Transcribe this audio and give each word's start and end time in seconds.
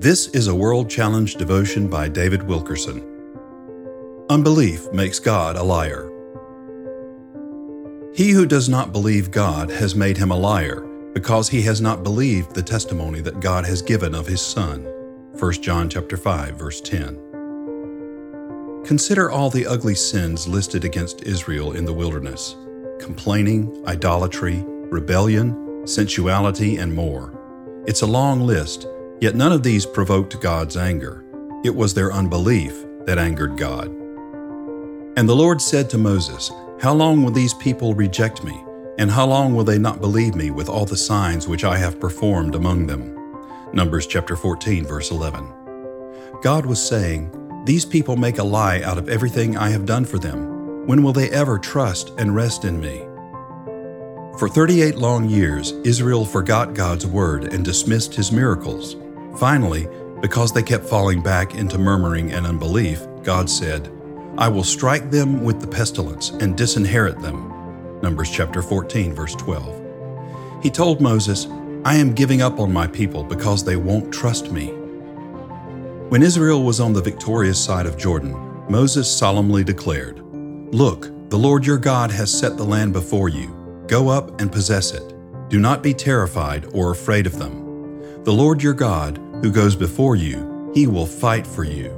This 0.00 0.28
is 0.28 0.48
a 0.48 0.54
World 0.54 0.88
Challenge 0.88 1.34
devotion 1.34 1.86
by 1.86 2.08
David 2.08 2.42
Wilkerson. 2.42 3.04
Unbelief 4.30 4.90
makes 4.94 5.18
God 5.18 5.56
a 5.56 5.62
liar. 5.62 6.10
He 8.14 8.30
who 8.30 8.46
does 8.46 8.66
not 8.66 8.92
believe 8.92 9.30
God 9.30 9.68
has 9.68 9.94
made 9.94 10.16
him 10.16 10.30
a 10.30 10.38
liar, 10.38 10.80
because 11.12 11.50
he 11.50 11.60
has 11.60 11.82
not 11.82 12.02
believed 12.02 12.54
the 12.54 12.62
testimony 12.62 13.20
that 13.20 13.40
God 13.40 13.66
has 13.66 13.82
given 13.82 14.14
of 14.14 14.26
his 14.26 14.40
Son. 14.40 14.86
1 15.38 15.52
John 15.60 15.90
chapter 15.90 16.16
5 16.16 16.54
verse 16.54 16.80
10. 16.80 18.82
Consider 18.86 19.30
all 19.30 19.50
the 19.50 19.66
ugly 19.66 19.94
sins 19.94 20.48
listed 20.48 20.86
against 20.86 21.24
Israel 21.24 21.72
in 21.72 21.84
the 21.84 21.92
wilderness: 21.92 22.56
complaining, 22.98 23.84
idolatry, 23.86 24.64
rebellion, 24.64 25.86
sensuality, 25.86 26.78
and 26.78 26.94
more. 26.94 27.38
It's 27.86 28.00
a 28.00 28.06
long 28.06 28.40
list 28.40 28.86
Yet 29.20 29.34
none 29.34 29.52
of 29.52 29.62
these 29.62 29.84
provoked 29.84 30.40
God's 30.40 30.78
anger. 30.78 31.24
It 31.62 31.74
was 31.74 31.92
their 31.92 32.10
unbelief 32.10 32.86
that 33.04 33.18
angered 33.18 33.58
God. 33.58 33.88
And 35.16 35.28
the 35.28 35.36
Lord 35.36 35.60
said 35.60 35.90
to 35.90 35.98
Moses, 35.98 36.50
How 36.80 36.94
long 36.94 37.22
will 37.22 37.30
these 37.30 37.52
people 37.54 37.94
reject 37.94 38.42
me? 38.42 38.64
And 38.98 39.10
how 39.10 39.26
long 39.26 39.54
will 39.54 39.64
they 39.64 39.78
not 39.78 40.00
believe 40.00 40.34
me 40.34 40.50
with 40.50 40.70
all 40.70 40.86
the 40.86 40.96
signs 40.96 41.46
which 41.46 41.64
I 41.64 41.76
have 41.76 42.00
performed 42.00 42.54
among 42.54 42.86
them? 42.86 43.14
Numbers 43.74 44.06
chapter 44.06 44.36
14, 44.36 44.84
verse 44.86 45.10
11. 45.10 45.46
God 46.42 46.64
was 46.64 46.80
saying, 46.80 47.30
These 47.66 47.84
people 47.84 48.16
make 48.16 48.38
a 48.38 48.44
lie 48.44 48.80
out 48.80 48.96
of 48.96 49.10
everything 49.10 49.56
I 49.56 49.68
have 49.68 49.84
done 49.84 50.06
for 50.06 50.18
them. 50.18 50.86
When 50.86 51.02
will 51.02 51.12
they 51.12 51.28
ever 51.30 51.58
trust 51.58 52.12
and 52.16 52.34
rest 52.34 52.64
in 52.64 52.80
me? 52.80 53.00
For 54.38 54.48
38 54.48 54.96
long 54.96 55.28
years, 55.28 55.72
Israel 55.84 56.24
forgot 56.24 56.72
God's 56.72 57.06
word 57.06 57.52
and 57.52 57.62
dismissed 57.62 58.14
his 58.14 58.32
miracles. 58.32 58.96
Finally, 59.38 59.88
because 60.20 60.52
they 60.52 60.62
kept 60.62 60.84
falling 60.84 61.22
back 61.22 61.54
into 61.54 61.78
murmuring 61.78 62.32
and 62.32 62.46
unbelief, 62.46 63.06
God 63.22 63.48
said, 63.48 63.90
I 64.36 64.48
will 64.48 64.64
strike 64.64 65.10
them 65.10 65.42
with 65.44 65.60
the 65.60 65.66
pestilence 65.66 66.30
and 66.30 66.56
disinherit 66.56 67.20
them. 67.20 68.00
Numbers 68.02 68.30
chapter 68.30 68.62
14, 68.62 69.14
verse 69.14 69.34
12. 69.34 70.62
He 70.62 70.70
told 70.70 71.00
Moses, 71.00 71.46
I 71.84 71.96
am 71.96 72.14
giving 72.14 72.42
up 72.42 72.60
on 72.60 72.72
my 72.72 72.86
people 72.86 73.24
because 73.24 73.64
they 73.64 73.76
won't 73.76 74.12
trust 74.12 74.52
me. 74.52 74.68
When 76.10 76.22
Israel 76.22 76.62
was 76.62 76.80
on 76.80 76.92
the 76.92 77.02
victorious 77.02 77.62
side 77.62 77.86
of 77.86 77.96
Jordan, 77.96 78.34
Moses 78.68 79.10
solemnly 79.10 79.64
declared, 79.64 80.20
Look, 80.72 81.10
the 81.30 81.38
Lord 81.38 81.64
your 81.64 81.78
God 81.78 82.10
has 82.10 82.36
set 82.36 82.56
the 82.56 82.64
land 82.64 82.92
before 82.92 83.28
you. 83.28 83.84
Go 83.86 84.08
up 84.08 84.40
and 84.40 84.52
possess 84.52 84.92
it. 84.92 85.14
Do 85.48 85.58
not 85.58 85.82
be 85.82 85.94
terrified 85.94 86.66
or 86.74 86.90
afraid 86.90 87.26
of 87.26 87.38
them. 87.38 87.59
The 88.24 88.32
Lord 88.34 88.62
your 88.62 88.74
God, 88.74 89.16
who 89.40 89.50
goes 89.50 89.74
before 89.74 90.14
you, 90.14 90.70
he 90.74 90.86
will 90.86 91.06
fight 91.06 91.46
for 91.46 91.64
you. 91.64 91.90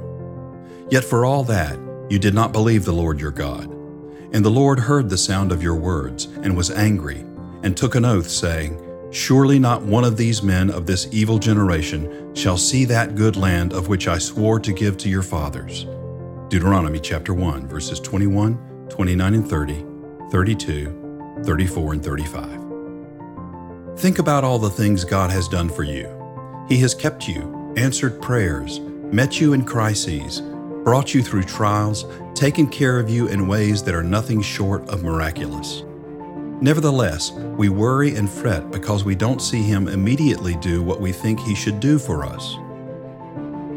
Yet 0.89 1.03
for 1.03 1.25
all 1.25 1.43
that, 1.43 1.77
you 2.09 2.17
did 2.17 2.33
not 2.33 2.53
believe 2.53 2.85
the 2.85 2.93
Lord 2.93 3.19
your 3.19 3.29
God. 3.29 3.69
And 4.31 4.45
the 4.45 4.49
Lord 4.49 4.79
heard 4.79 5.09
the 5.09 5.17
sound 5.17 5.51
of 5.51 5.61
your 5.61 5.75
words, 5.75 6.27
and 6.41 6.55
was 6.55 6.71
angry, 6.71 7.25
and 7.61 7.75
took 7.75 7.95
an 7.95 8.05
oath, 8.05 8.29
saying, 8.29 8.79
Surely 9.11 9.59
not 9.59 9.81
one 9.81 10.05
of 10.05 10.15
these 10.15 10.41
men 10.41 10.69
of 10.69 10.85
this 10.85 11.09
evil 11.11 11.39
generation 11.39 12.33
shall 12.33 12.57
see 12.57 12.85
that 12.85 13.15
good 13.15 13.35
land 13.35 13.73
of 13.73 13.89
which 13.89 14.07
I 14.07 14.17
swore 14.17 14.61
to 14.61 14.71
give 14.71 14.95
to 14.99 15.09
your 15.09 15.23
fathers. 15.23 15.85
Deuteronomy 16.47 17.01
chapter 17.01 17.33
1, 17.33 17.67
verses 17.67 17.99
21, 17.99 18.87
29 18.89 19.33
and 19.33 19.49
30, 19.49 19.85
32, 20.31 21.41
34 21.43 21.93
and 21.93 22.03
35. 22.03 22.62
Think 23.97 24.19
about 24.19 24.43
all 24.43 24.59
the 24.59 24.69
things 24.69 25.03
God 25.03 25.29
has 25.29 25.47
done 25.47 25.69
for 25.69 25.83
you. 25.83 26.09
He 26.67 26.77
has 26.79 26.95
kept 26.95 27.27
you, 27.27 27.73
answered 27.77 28.21
prayers, 28.21 28.79
met 28.79 29.39
you 29.39 29.53
in 29.53 29.63
crises, 29.63 30.41
brought 30.83 31.13
you 31.13 31.21
through 31.21 31.43
trials, 31.43 32.05
taken 32.33 32.67
care 32.67 32.99
of 32.99 33.09
you 33.09 33.27
in 33.27 33.47
ways 33.47 33.83
that 33.83 33.95
are 33.95 34.03
nothing 34.03 34.41
short 34.41 34.87
of 34.89 35.03
miraculous. 35.03 35.83
Nevertheless, 36.59 37.31
we 37.31 37.69
worry 37.69 38.15
and 38.15 38.29
fret 38.29 38.71
because 38.71 39.03
we 39.03 39.15
don't 39.15 39.41
see 39.41 39.61
Him 39.61 39.87
immediately 39.87 40.55
do 40.55 40.81
what 40.81 40.99
we 40.99 41.11
think 41.11 41.39
He 41.39 41.55
should 41.55 41.79
do 41.79 41.99
for 41.99 42.25
us. 42.25 42.55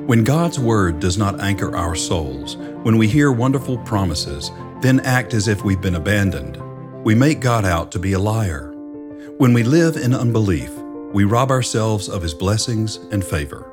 When 0.07 0.25
God's 0.25 0.59
Word 0.59 1.01
does 1.01 1.19
not 1.19 1.41
anchor 1.41 1.77
our 1.77 1.95
souls, 1.95 2.57
when 2.57 2.97
we 2.97 3.09
hear 3.09 3.33
wonderful 3.33 3.79
promises, 3.79 4.51
then 4.81 5.01
act 5.01 5.35
as 5.35 5.49
if 5.49 5.65
we've 5.65 5.81
been 5.81 5.97
abandoned, 5.97 6.57
we 7.05 7.15
make 7.15 7.41
God 7.41 7.65
out 7.65 7.93
to 7.93 7.99
be 7.99 8.13
a 8.13 8.19
liar. 8.19 8.76
When 9.39 9.53
we 9.53 9.63
live 9.63 9.97
in 9.97 10.15
unbelief, 10.15 10.71
we 11.13 11.25
rob 11.25 11.51
ourselves 11.51 12.09
of 12.09 12.23
His 12.23 12.35
blessings 12.35 12.97
and 13.11 13.25
favor. 13.25 13.73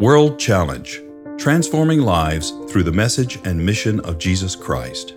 World 0.00 0.38
Challenge 0.38 1.02
Transforming 1.38 2.02
Lives 2.02 2.52
Through 2.68 2.82
the 2.84 2.92
Message 2.92 3.38
and 3.44 3.64
Mission 3.64 4.00
of 4.00 4.18
Jesus 4.18 4.54
Christ. 4.54 5.14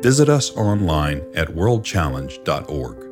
Visit 0.00 0.28
us 0.28 0.56
online 0.56 1.22
at 1.34 1.48
worldchallenge.org. 1.48 3.11